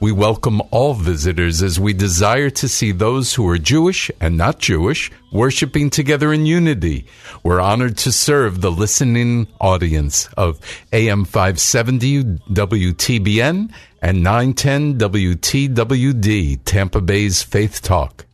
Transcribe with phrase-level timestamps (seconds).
[0.00, 4.60] We welcome all visitors as we desire to see those who are Jewish and not
[4.60, 7.04] Jewish worshiping together in unity.
[7.42, 10.60] We're honored to serve the listening audience of
[10.92, 18.24] AM 570 WTBN and 910 WTWD, Tampa Bay's Faith Talk.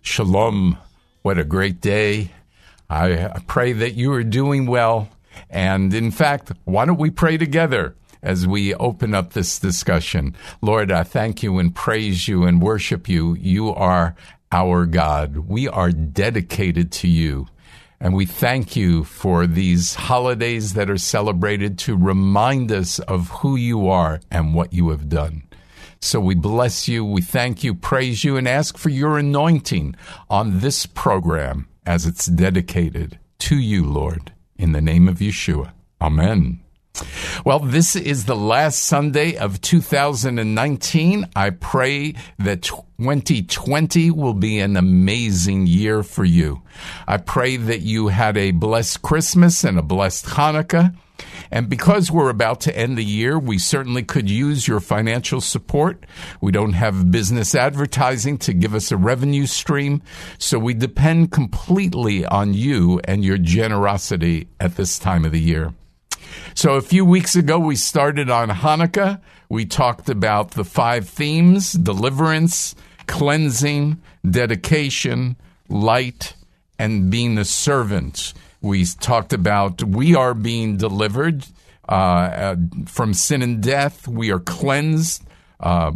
[0.00, 0.78] Shalom.
[1.22, 2.32] What a great day.
[2.90, 5.08] I pray that you are doing well.
[5.48, 7.94] And in fact, why don't we pray together?
[8.22, 10.36] As we open up this discussion.
[10.60, 13.34] Lord, I thank you and praise you and worship you.
[13.34, 14.14] You are
[14.50, 15.48] our God.
[15.48, 17.48] We are dedicated to you.
[18.00, 23.54] And we thank you for these holidays that are celebrated to remind us of who
[23.54, 25.44] you are and what you have done.
[26.00, 29.94] So we bless you, we thank you, praise you, and ask for your anointing
[30.28, 34.32] on this program as it's dedicated to you, Lord.
[34.56, 35.72] In the name of Yeshua.
[36.00, 36.61] Amen.
[37.44, 41.28] Well, this is the last Sunday of 2019.
[41.34, 46.62] I pray that 2020 will be an amazing year for you.
[47.08, 50.94] I pray that you had a blessed Christmas and a blessed Hanukkah.
[51.50, 56.04] And because we're about to end the year, we certainly could use your financial support.
[56.40, 60.02] We don't have business advertising to give us a revenue stream,
[60.38, 65.74] so we depend completely on you and your generosity at this time of the year.
[66.54, 69.20] So a few weeks ago, we started on Hanukkah.
[69.48, 72.74] We talked about the five themes deliverance,
[73.06, 75.36] cleansing, dedication,
[75.68, 76.34] light,
[76.78, 78.34] and being a servant.
[78.60, 81.46] We talked about we are being delivered
[81.88, 82.56] uh, uh,
[82.86, 84.06] from sin and death.
[84.06, 85.24] We are cleansed.
[85.60, 85.92] Uh,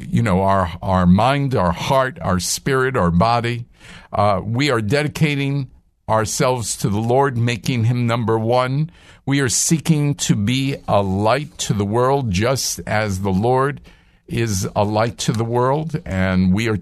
[0.00, 3.66] you know, our, our mind, our heart, our spirit, our body.
[4.12, 5.70] Uh, we are dedicating
[6.08, 8.90] ourselves to the Lord, making Him number one.
[9.26, 13.80] We are seeking to be a light to the world, just as the Lord
[14.28, 16.78] is a light to the world, and we are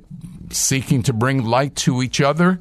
[0.50, 2.60] seeking to bring light to each other.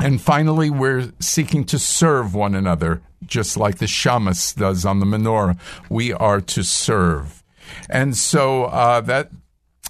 [0.00, 5.06] And finally, we're seeking to serve one another, just like the shamus does on the
[5.06, 5.58] menorah.
[5.88, 7.44] We are to serve.
[7.88, 9.30] And so uh, that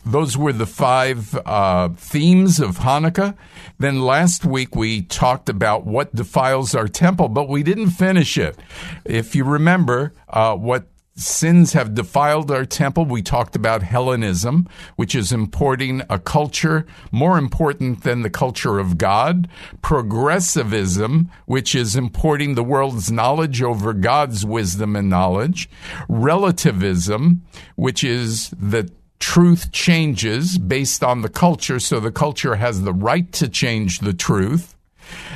[0.06, 3.37] those were the five uh, themes of Hanukkah.
[3.78, 8.56] Then last week we talked about what defiles our temple, but we didn't finish it.
[9.05, 15.15] If you remember uh, what sins have defiled our temple, we talked about Hellenism, which
[15.15, 19.49] is importing a culture more important than the culture of God,
[19.83, 25.69] progressivism, which is importing the world's knowledge over God's wisdom and knowledge,
[26.09, 27.43] relativism,
[27.75, 33.31] which is the truth changes based on the culture, so the culture has the right
[33.32, 34.75] to change the truth.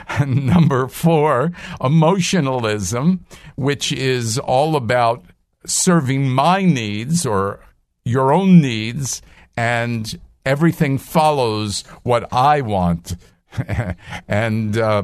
[0.08, 3.24] And number four, emotionalism,
[3.54, 5.24] which is all about
[5.64, 7.60] serving my needs or
[8.04, 9.22] your own needs,
[9.56, 13.14] and everything follows what I want.
[14.28, 15.02] and uh,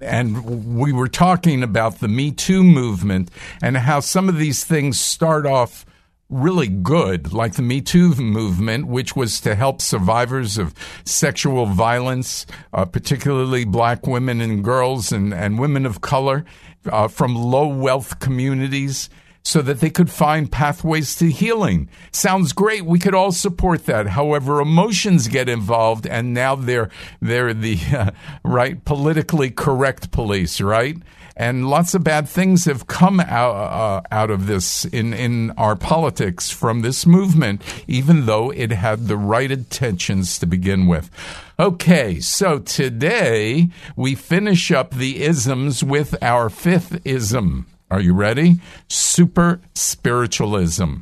[0.00, 3.30] and we were talking about the Me Too movement
[3.62, 5.84] and how some of these things start off
[6.30, 10.74] really good, like the Me Too movement, which was to help survivors of
[11.04, 16.44] sexual violence, uh, particularly black women and girls and, and women of color
[16.88, 19.10] uh, from low wealth communities.
[19.42, 21.88] So that they could find pathways to healing.
[22.12, 22.84] Sounds great.
[22.84, 24.08] We could all support that.
[24.08, 26.90] However, emotions get involved, and now they're
[27.20, 28.10] they're the uh,
[28.44, 30.96] right politically correct police, right?
[31.40, 35.74] and lots of bad things have come out uh, out of this in in our
[35.74, 41.10] politics from this movement, even though it had the right intentions to begin with.
[41.58, 47.66] Okay, so today we finish up the isms with our fifth ism.
[47.90, 48.60] Are you ready?
[48.88, 50.96] Super spiritualism.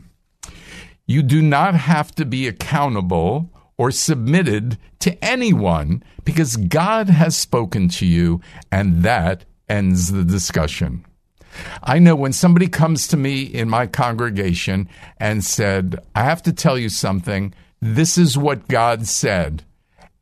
[1.06, 7.88] You do not have to be accountable or submitted to anyone because God has spoken
[7.90, 8.40] to you,
[8.72, 11.04] and that ends the discussion.
[11.82, 14.88] I know when somebody comes to me in my congregation
[15.18, 19.64] and said, I have to tell you something, this is what God said.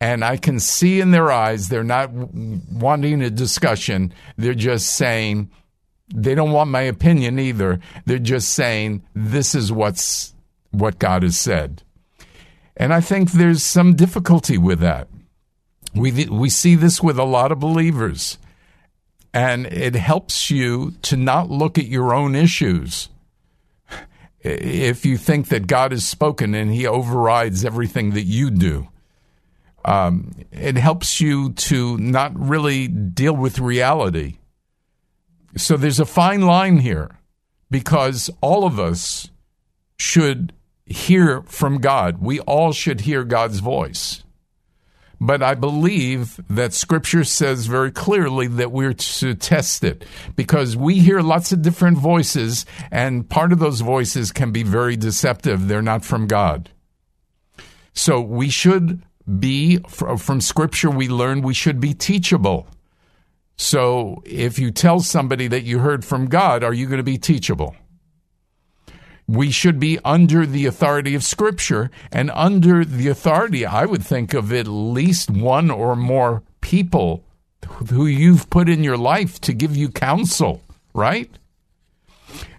[0.01, 4.13] And I can see in their eyes they're not wanting a discussion.
[4.37, 5.51] They're just saying,
[6.15, 7.81] they don't want my opinion either.
[8.05, 10.35] They're just saying, this is what's
[10.71, 11.83] what God has said.
[12.77, 15.09] And I think there's some difficulty with that.
[15.95, 18.39] We, we see this with a lot of believers.
[19.33, 23.09] And it helps you to not look at your own issues.
[24.41, 28.89] If you think that God has spoken and he overrides everything that you do,
[29.85, 34.37] um, it helps you to not really deal with reality.
[35.57, 37.19] So there's a fine line here
[37.71, 39.31] because all of us
[39.99, 40.53] should
[40.85, 42.19] hear from God.
[42.21, 44.23] We all should hear God's voice.
[45.19, 50.05] But I believe that scripture says very clearly that we're to test it
[50.37, 54.95] because we hear lots of different voices, and part of those voices can be very
[54.95, 55.69] deceptive.
[55.69, 56.69] They're not from God.
[57.95, 59.03] So we should
[59.41, 62.69] be, from scripture, we learn we should be teachable.
[63.57, 67.19] So if you tell somebody that you heard from God, are you going to be
[67.19, 67.75] teachable?
[69.29, 74.35] we should be under the authority of Scripture and under the authority, I would think,
[74.35, 77.25] of at least one or more people
[77.89, 80.63] who you've put in your life to give you counsel,
[80.95, 81.31] right?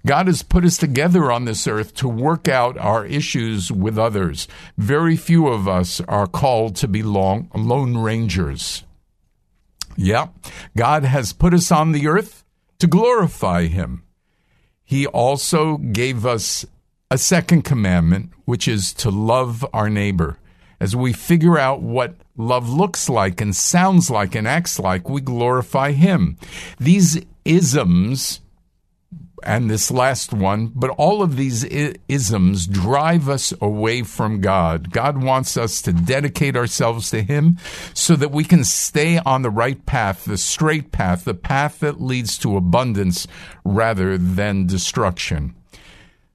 [0.05, 4.47] God has put us together on this earth to work out our issues with others.
[4.77, 8.83] Very few of us are called to be long, lone rangers.
[9.97, 10.27] Yeah,
[10.77, 12.45] God has put us on the earth
[12.79, 14.03] to glorify Him
[14.87, 16.65] he also gave us
[17.11, 20.37] a second commandment, which is to love our neighbor.
[20.79, 25.19] As we figure out what love looks like and sounds like and acts like, we
[25.19, 26.37] glorify him.
[26.79, 28.39] These isms
[29.43, 34.91] and this last one, but all of these isms drive us away from God.
[34.91, 37.57] God wants us to dedicate ourselves to Him
[37.93, 42.01] so that we can stay on the right path, the straight path, the path that
[42.01, 43.27] leads to abundance
[43.63, 45.55] rather than destruction.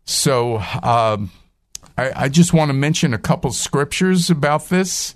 [0.05, 1.19] So, uh,
[1.97, 5.15] I, I just want to mention a couple scriptures about this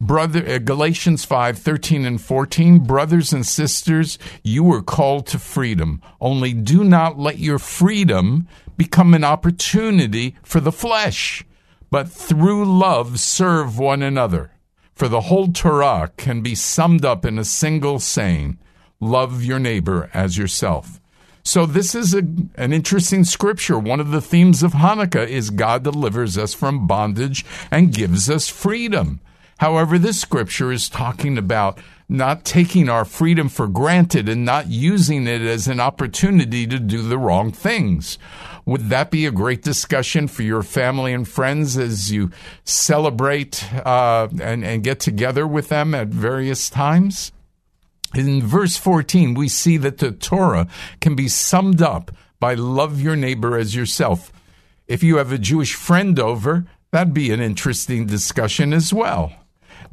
[0.00, 6.00] brother uh, galatians 5 13 and 14 brothers and sisters you were called to freedom
[6.20, 11.44] only do not let your freedom become an opportunity for the flesh
[11.90, 14.52] but through love serve one another
[14.94, 18.58] for the whole torah can be summed up in a single saying
[19.00, 21.00] love your neighbor as yourself
[21.42, 22.18] so this is a,
[22.56, 23.78] an interesting scripture.
[23.78, 28.48] One of the themes of Hanukkah is God delivers us from bondage and gives us
[28.48, 29.20] freedom.
[29.60, 31.78] However, this scripture is talking about
[32.08, 37.02] not taking our freedom for granted and not using it as an opportunity to do
[37.02, 38.18] the wrong things.
[38.64, 42.30] Would that be a great discussion for your family and friends as you
[42.64, 47.30] celebrate uh, and, and get together with them at various times?
[48.14, 50.68] In verse 14, we see that the Torah
[51.02, 54.32] can be summed up by love your neighbor as yourself.
[54.88, 59.34] If you have a Jewish friend over, that'd be an interesting discussion as well.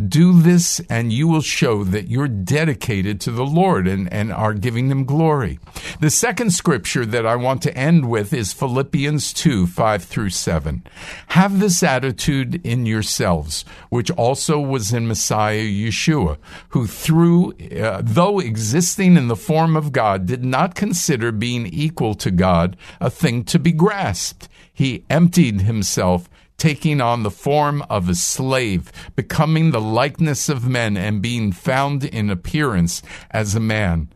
[0.06, 4.54] Do this, and you will show that you're dedicated to the Lord and, and are
[4.54, 5.60] giving Him glory.
[6.00, 10.84] The second scripture that I want to end with is Philippians 2 5 through 7.
[11.30, 16.38] Have this attitude in yourselves, which also was in Messiah Yeshua,
[16.70, 22.14] who through, uh, though existing in the form of God, did not consider being equal
[22.16, 24.48] to God a thing to be grasped.
[24.72, 30.98] He emptied himself taking on the form of a slave, becoming the likeness of men,
[30.98, 34.10] and being found in appearance as a man.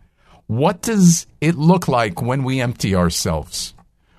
[0.47, 3.73] What does it look like when we empty ourselves?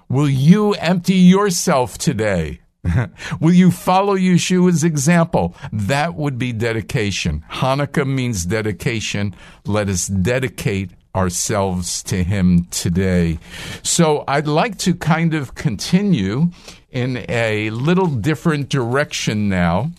[0.08, 2.60] Will you empty yourself today?
[3.40, 5.54] Will you follow Yeshua's example?
[5.72, 7.44] That would be dedication.
[7.50, 9.34] Hanukkah means dedication.
[9.66, 13.38] Let us dedicate ourselves to Him today.
[13.82, 16.50] So I'd like to kind of continue
[16.92, 19.90] in a little different direction now.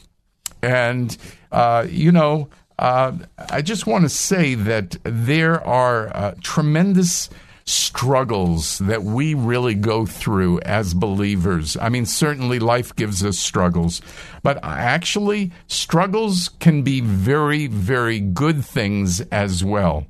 [0.62, 1.18] And,
[1.52, 2.48] uh, you know,
[2.80, 7.30] uh, I just want to say that there are uh, tremendous
[7.66, 11.78] struggles that we really go through as believers.
[11.78, 14.02] I mean, certainly life gives us struggles,
[14.42, 20.06] but actually, struggles can be very, very good things as well.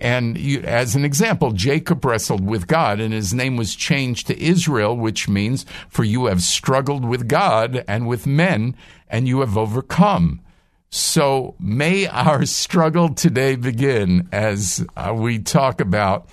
[0.00, 4.42] And you, as an example, Jacob wrestled with God and his name was changed to
[4.42, 8.74] Israel, which means for you have struggled with God and with men
[9.08, 10.40] and you have overcome.
[10.88, 16.28] So may our struggle today begin as uh, we talk about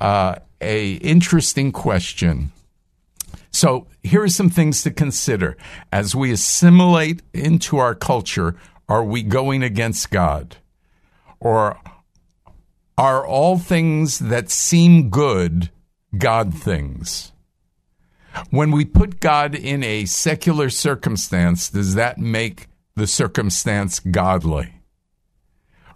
[0.00, 2.52] uh, a interesting question.
[3.52, 5.56] So here are some things to consider
[5.92, 8.56] as we assimilate into our culture.
[8.88, 10.56] Are we going against God,
[11.38, 11.78] or
[12.96, 15.70] are all things that seem good
[16.16, 17.32] God things?
[18.50, 24.74] When we put God in a secular circumstance, does that make the circumstance godly?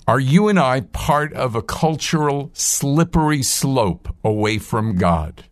[0.06, 5.44] Are you and I part of a cultural slippery slope away from God?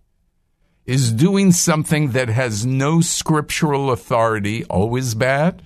[0.85, 5.63] Is doing something that has no scriptural authority always bad?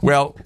[0.00, 0.36] Well,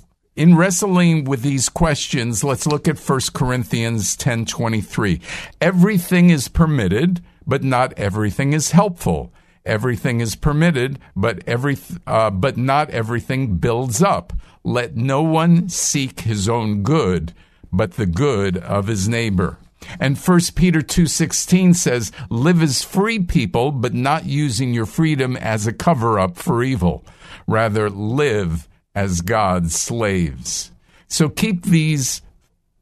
[0.41, 5.21] in wrestling with these questions, let's look at 1 Corinthians 10:23.
[5.61, 9.35] Everything is permitted, but not everything is helpful.
[9.67, 14.33] Everything is permitted, but every uh, but not everything builds up.
[14.65, 17.35] Let no one seek his own good,
[17.71, 19.59] but the good of his neighbor.
[20.01, 25.67] And 1 Peter 2:16 says, "Live as free people, but not using your freedom as
[25.67, 27.05] a cover-up for evil.
[27.47, 30.73] Rather live as God's slaves.
[31.09, 32.23] So keep these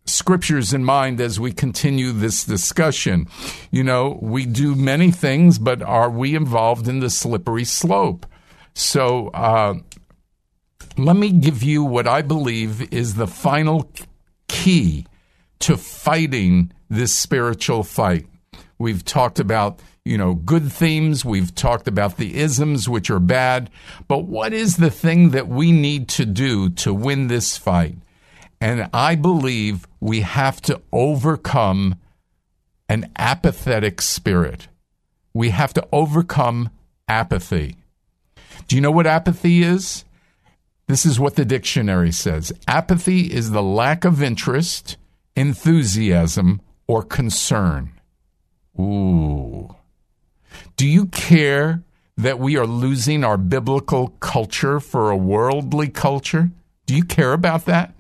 [0.04, 3.26] scriptures in mind as we continue this discussion.
[3.70, 8.26] You know, we do many things, but are we involved in the slippery slope?
[8.74, 9.74] So, uh,
[10.96, 13.90] let me give you what I believe is the final
[14.48, 15.06] key
[15.60, 18.26] to fighting this spiritual fight.
[18.78, 21.22] We've talked about you know, good themes.
[21.22, 23.68] We've talked about the isms, which are bad.
[24.08, 27.98] But what is the thing that we need to do to win this fight?
[28.58, 31.96] And I believe we have to overcome
[32.88, 34.68] an apathetic spirit.
[35.34, 36.70] We have to overcome
[37.06, 37.76] apathy.
[38.66, 40.04] Do you know what apathy is?
[40.86, 44.96] This is what the dictionary says apathy is the lack of interest,
[45.36, 47.92] enthusiasm, or concern.
[48.80, 49.76] Ooh.
[50.76, 51.82] Do you care
[52.16, 56.50] that we are losing our biblical culture for a worldly culture?
[56.86, 57.94] Do you care about that?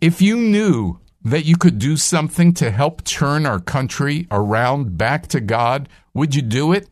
[0.00, 5.26] If you knew that you could do something to help turn our country around back
[5.28, 6.88] to God, would you do it?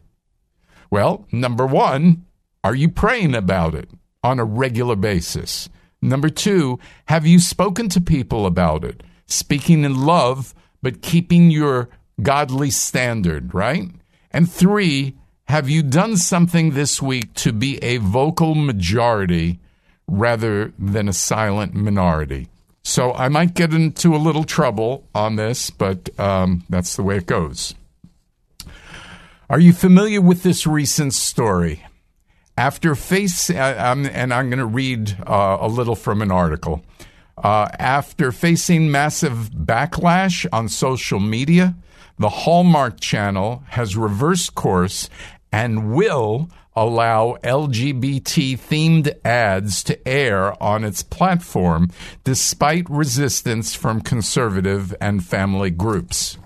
[0.91, 2.27] Well, number one,
[2.63, 3.91] are you praying about it
[4.23, 5.69] on a regular basis?
[6.03, 9.03] Number two, have you spoken to people about it?
[9.27, 11.89] Speaking in love, but keeping your
[12.23, 13.91] godly standard, right?
[14.31, 19.59] And three, have you done something this week to be a vocal majority
[20.07, 22.49] rather than a silent minority?
[22.83, 27.17] So I might get into a little trouble on this, but um, that's the way
[27.17, 27.75] it goes.
[29.49, 31.85] Are you familiar with this recent story?
[32.57, 36.85] After face, uh, and I'm going to read uh, a little from an article.
[37.37, 41.75] Uh, after facing massive backlash on social media,
[42.21, 45.09] the Hallmark Channel has reversed course
[45.51, 51.91] and will allow LGBT themed ads to air on its platform
[52.23, 56.37] despite resistance from conservative and family groups.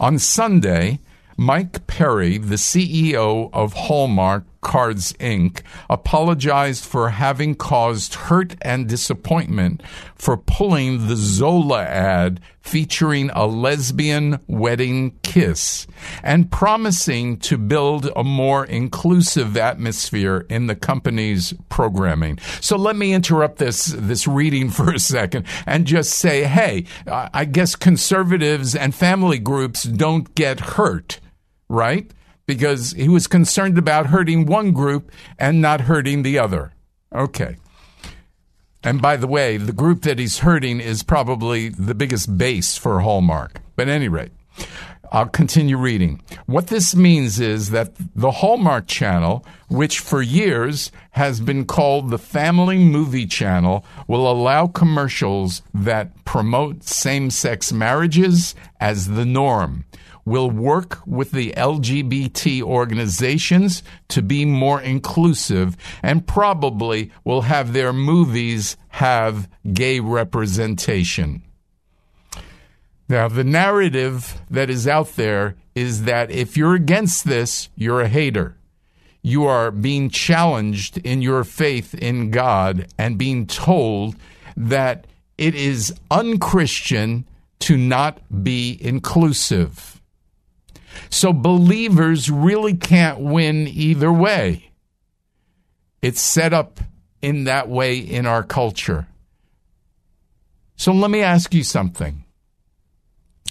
[0.00, 0.98] On Sunday,
[1.36, 9.80] Mike Perry, the CEO of Hallmark Cards Inc., apologized for having caused hurt and disappointment
[10.16, 15.86] for pulling the Zola ad featuring a lesbian wedding kiss
[16.22, 22.38] and promising to build a more inclusive atmosphere in the company's programming.
[22.60, 27.44] So let me interrupt this, this reading for a second and just say, hey, I
[27.44, 31.20] guess conservatives and family groups don't get hurt
[31.68, 32.10] right?
[32.46, 36.72] Because he was concerned about hurting one group and not hurting the other.
[37.14, 37.56] Okay.
[38.84, 43.00] And by the way, the group that he's hurting is probably the biggest base for
[43.00, 43.60] Hallmark.
[43.76, 44.32] But any rate,
[45.10, 46.22] I'll continue reading.
[46.44, 52.18] What this means is that the Hallmark Channel, which for years has been called the
[52.18, 59.86] Family Movie Channel, will allow commercials that promote same sex marriages as the norm
[60.24, 67.92] will work with the LGBT organizations to be more inclusive and probably will have their
[67.92, 71.42] movies have gay representation.
[73.08, 78.08] Now, the narrative that is out there is that if you're against this, you're a
[78.08, 78.56] hater.
[79.20, 84.16] You are being challenged in your faith in God and being told
[84.56, 87.26] that it is unchristian
[87.60, 90.00] to not be inclusive.
[91.10, 94.70] So believers really can't win either way.
[96.02, 96.80] It's set up
[97.22, 99.06] in that way in our culture.
[100.76, 102.24] So let me ask you something.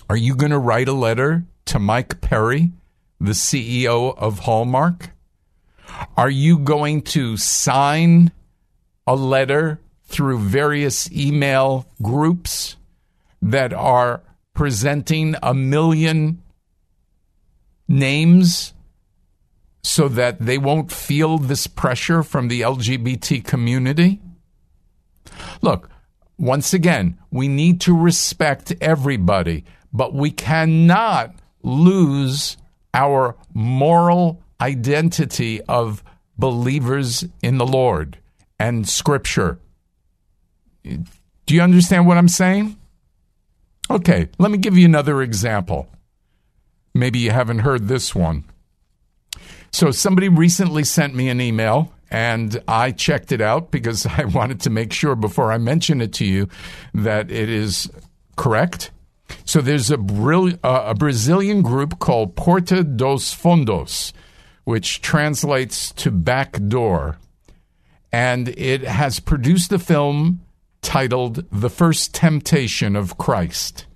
[0.09, 2.71] Are you going to write a letter to Mike Perry,
[3.19, 5.09] the CEO of Hallmark?
[6.15, 8.31] Are you going to sign
[9.07, 12.75] a letter through various email groups
[13.41, 14.21] that are
[14.53, 16.42] presenting a million
[17.87, 18.73] names
[19.83, 24.21] so that they won't feel this pressure from the LGBT community?
[25.61, 25.89] Look,
[26.37, 32.57] once again, we need to respect everybody, but we cannot lose
[32.93, 36.03] our moral identity of
[36.37, 38.17] believers in the Lord
[38.59, 39.59] and Scripture.
[40.83, 42.77] Do you understand what I'm saying?
[43.89, 45.87] Okay, let me give you another example.
[46.93, 48.45] Maybe you haven't heard this one.
[49.71, 54.59] So, somebody recently sent me an email and I checked it out because I wanted
[54.61, 56.47] to make sure before I mention it to you
[56.93, 57.89] that it is
[58.35, 58.91] correct.
[59.45, 64.13] So, there's a, uh, a Brazilian group called Porta dos Fundos,
[64.63, 67.17] which translates to back door,
[68.11, 70.41] and it has produced a film
[70.83, 73.87] titled The First Temptation of Christ.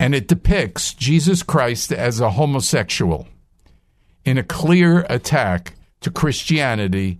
[0.00, 3.26] And it depicts Jesus Christ as a homosexual
[4.24, 7.18] in a clear attack to Christianity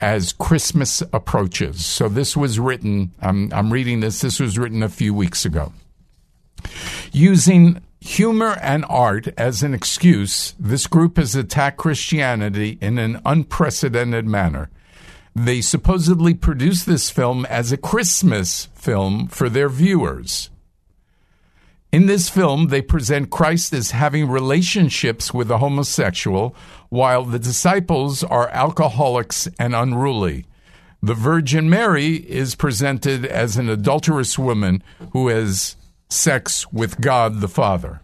[0.00, 1.84] as Christmas approaches.
[1.84, 5.72] So this was written, I'm, I'm reading this, this was written a few weeks ago.
[7.12, 14.26] Using humor and art as an excuse, this group has attacked Christianity in an unprecedented
[14.26, 14.70] manner.
[15.34, 20.50] They supposedly produced this film as a Christmas film for their viewers.
[21.92, 26.54] In this film, they present Christ as having relationships with a homosexual,
[26.88, 30.46] while the disciples are alcoholics and unruly.
[31.02, 35.76] The Virgin Mary is presented as an adulterous woman who has
[36.08, 38.02] sex with God the Father.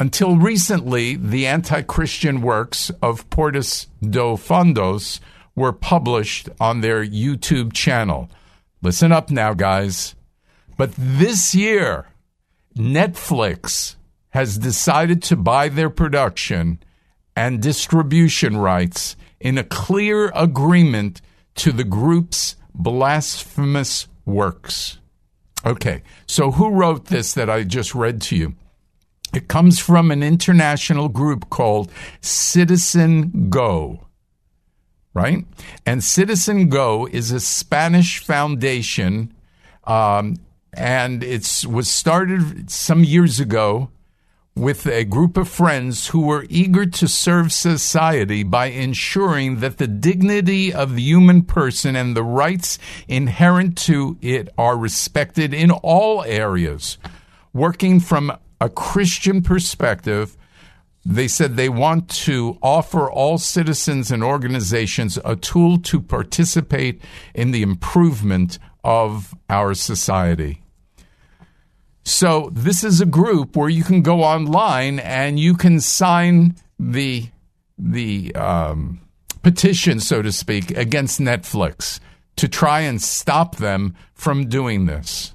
[0.00, 3.64] Until recently, the anti Christian works of Porta
[4.02, 5.20] dos Fundos
[5.54, 8.28] were published on their YouTube channel.
[8.82, 10.14] Listen up now, guys.
[10.76, 12.06] But this year,
[12.76, 13.96] Netflix
[14.30, 16.78] has decided to buy their production
[17.34, 21.20] and distribution rights in a clear agreement
[21.54, 24.98] to the group's blasphemous works.
[25.64, 28.54] Okay, so who wrote this that I just read to you?
[29.34, 34.06] It comes from an international group called Citizen Go
[35.16, 35.46] right?
[35.86, 39.32] And Citizen Go is a Spanish foundation,
[39.84, 40.36] um,
[40.76, 43.90] and it was started some years ago
[44.54, 49.86] with a group of friends who were eager to serve society by ensuring that the
[49.86, 56.24] dignity of the human person and the rights inherent to it are respected in all
[56.24, 56.96] areas,
[57.52, 60.36] working from a Christian perspective
[61.08, 67.00] they said they want to offer all citizens and organizations a tool to participate
[67.32, 70.62] in the improvement of our society.
[72.06, 77.26] So, this is a group where you can go online and you can sign the
[77.76, 79.00] the um,
[79.42, 81.98] petition, so to speak, against Netflix
[82.36, 85.34] to try and stop them from doing this.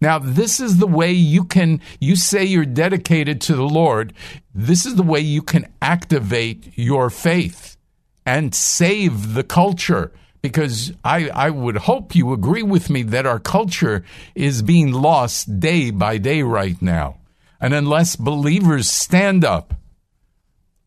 [0.00, 4.12] Now, this is the way you can, you say you're dedicated to the Lord.
[4.54, 7.76] This is the way you can activate your faith
[8.24, 10.12] and save the culture.
[10.48, 14.04] Because I, I would hope you agree with me that our culture
[14.34, 17.18] is being lost day by day right now.
[17.60, 19.74] And unless believers stand up,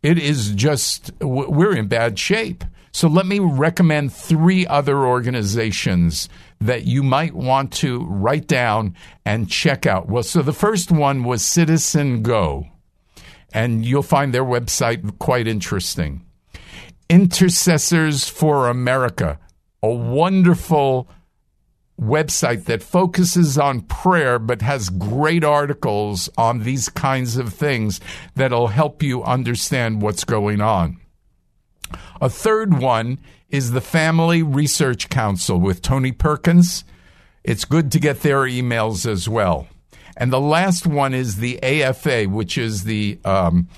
[0.02, 2.63] it is just, we're in bad shape.
[2.91, 6.28] So let me recommend three other organizations
[6.60, 8.95] that you might want to write down
[9.26, 10.08] and check out.
[10.08, 12.67] Well, so the first one was Citizen Go,
[13.54, 16.26] and you'll find their website quite interesting.
[17.10, 19.39] Intercessors for America,
[19.82, 21.10] a wonderful
[22.00, 28.00] website that focuses on prayer but has great articles on these kinds of things
[28.36, 31.00] that'll help you understand what's going on.
[32.22, 36.84] A third one is the Family Research Council with Tony Perkins.
[37.44, 39.68] It's good to get their emails as well.
[40.15, 43.70] And the last one is the AFA, which is the um,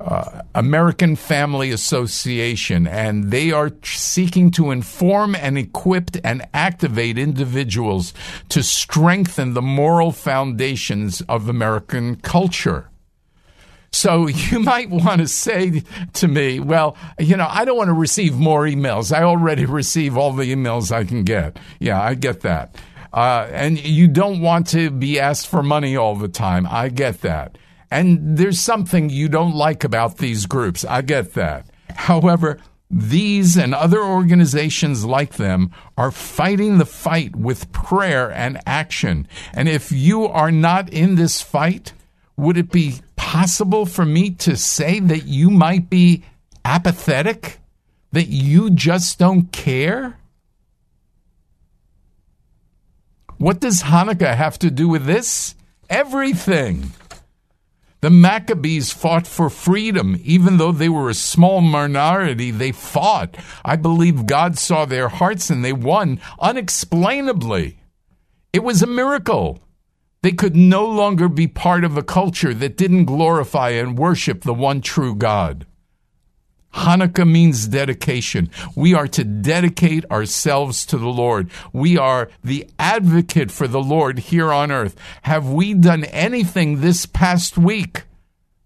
[0.00, 8.12] uh, American Family Association, and they are seeking to inform and equip and activate individuals
[8.50, 12.90] to strengthen the moral foundations of American culture.
[13.92, 15.82] So you might want to say
[16.14, 19.16] to me, well, you know, I don't want to receive more emails.
[19.16, 21.58] I already receive all the emails I can get.
[21.80, 22.76] Yeah, I get that.
[23.12, 26.66] Uh, and you don't want to be asked for money all the time.
[26.68, 27.56] I get that.
[27.90, 30.84] And there's something you don't like about these groups.
[30.84, 31.66] I get that.
[31.90, 32.58] However,
[32.90, 39.26] these and other organizations like them are fighting the fight with prayer and action.
[39.52, 41.92] And if you are not in this fight,
[42.36, 46.24] would it be possible for me to say that you might be
[46.64, 47.58] apathetic?
[48.12, 50.18] That you just don't care?
[53.38, 55.54] What does Hanukkah have to do with this?
[55.90, 56.92] Everything.
[58.02, 60.20] The Maccabees fought for freedom.
[60.22, 63.36] Even though they were a small minority, they fought.
[63.64, 67.78] I believe God saw their hearts and they won unexplainably.
[68.52, 69.60] It was a miracle.
[70.22, 74.54] They could no longer be part of a culture that didn't glorify and worship the
[74.54, 75.66] one true God.
[76.76, 78.50] Hanukkah means dedication.
[78.74, 81.50] We are to dedicate ourselves to the Lord.
[81.72, 84.94] We are the advocate for the Lord here on earth.
[85.22, 88.04] Have we done anything this past week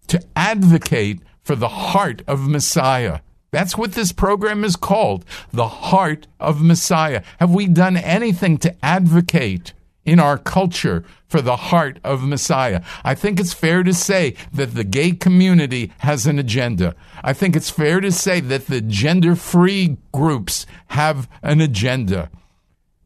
[0.07, 3.21] to advocate for the heart of Messiah?
[3.51, 7.23] That's what this program is called, the heart of Messiah.
[7.39, 9.73] Have we done anything to advocate
[10.05, 12.81] in our culture for the heart of Messiah.
[13.03, 16.95] I think it's fair to say that the gay community has an agenda.
[17.23, 22.29] I think it's fair to say that the gender free groups have an agenda.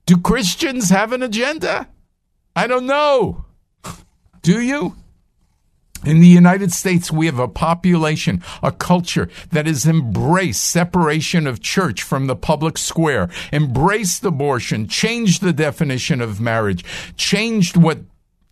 [0.06, 1.90] Do Christians have an agenda?
[2.56, 3.46] I don't know.
[4.42, 4.96] Do you?
[6.04, 11.62] In the United States, we have a population, a culture that has embraced separation of
[11.62, 16.84] church from the public square, embraced abortion, changed the definition of marriage,
[17.16, 18.00] changed what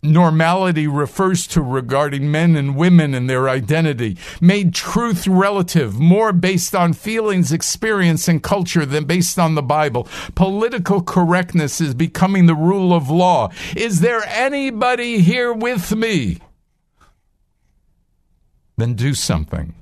[0.04, 6.74] normality refers to regarding men and women and their identity, made truth relative, more based
[6.74, 10.06] on feelings, experience, and culture than based on the Bible.
[10.34, 13.50] Political correctness is becoming the rule of law.
[13.74, 16.38] Is there anybody here with me?
[18.76, 19.74] Then do something.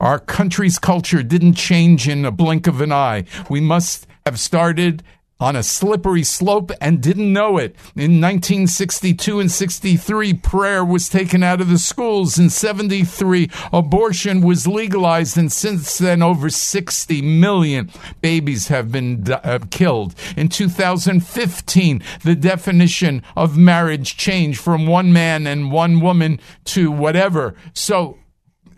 [0.00, 3.24] Our country's culture didn't change in a blink of an eye.
[3.50, 5.02] We must have started
[5.40, 7.74] on a slippery slope and didn't know it.
[7.96, 12.38] In 1962 and 63, prayer was taken out of the schools.
[12.38, 19.58] In 73, abortion was legalized, and since then, over 60 million babies have been uh,
[19.70, 20.14] killed.
[20.36, 27.54] In 2015, the definition of marriage changed from one man and one woman to whatever.
[27.72, 28.18] So,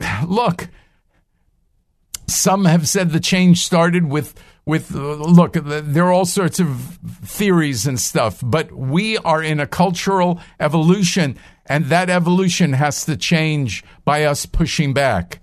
[0.27, 0.69] look,
[2.29, 6.99] some have said the change started with with uh, look there are all sorts of
[7.25, 13.17] theories and stuff but we are in a cultural evolution and that evolution has to
[13.17, 15.41] change by us pushing back.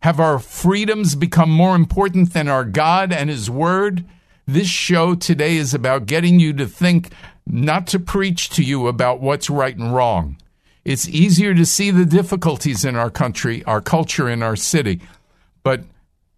[0.00, 4.04] Have our freedoms become more important than our god and his word?
[4.46, 7.10] This show today is about getting you to think
[7.46, 10.36] not to preach to you about what's right and wrong.
[10.84, 15.00] It's easier to see the difficulties in our country our culture in our city
[15.62, 15.82] but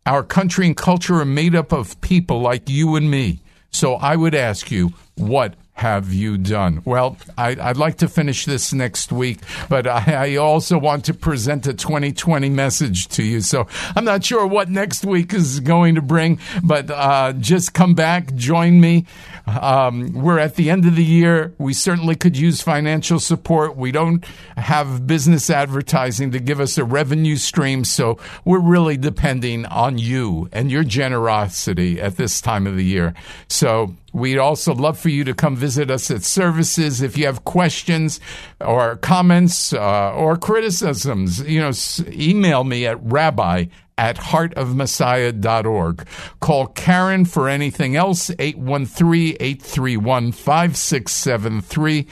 [0.06, 3.40] our country and culture are made up of people like you and me.
[3.70, 6.80] So I would ask you, what have you done?
[6.86, 11.14] Well, I, would like to finish this next week, but I, I, also want to
[11.14, 13.42] present a 2020 message to you.
[13.42, 17.92] So I'm not sure what next week is going to bring, but uh, just come
[17.92, 19.04] back, join me.
[19.46, 21.52] Um, we're at the end of the year.
[21.58, 23.76] We certainly could use financial support.
[23.76, 24.24] We don't
[24.56, 30.48] have business advertising to give us a revenue stream, so we're really depending on you
[30.52, 33.12] and your generosity at this time of the year.
[33.48, 37.02] So We'd also love for you to come visit us at services.
[37.02, 38.20] If you have questions
[38.60, 41.72] or comments uh, or criticisms, you know,
[42.12, 43.66] email me at rabbi
[43.98, 46.06] at heartofmessiah.org.
[46.40, 52.06] Call Karen for anything else, 813 831 5673.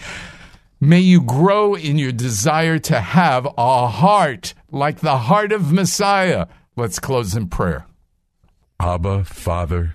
[0.81, 6.47] May you grow in your desire to have a heart like the heart of Messiah.
[6.77, 7.87] Let's close in prayer.
[8.81, 9.95] Abba, Father,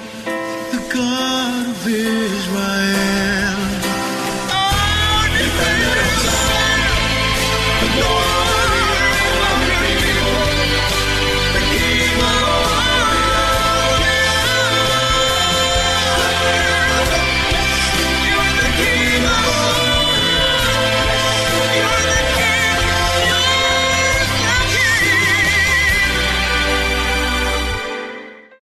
[1.85, 3.59] Israel.
[4.49, 5.81] Oh, defend
[7.97, 8.30] israel